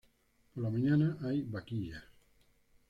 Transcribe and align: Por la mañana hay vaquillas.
Por 0.55 0.63
la 0.63 0.71
mañana 0.71 1.19
hay 1.21 1.43
vaquillas. 1.43 2.01